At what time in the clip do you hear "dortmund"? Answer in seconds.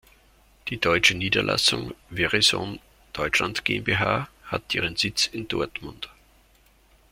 5.47-6.09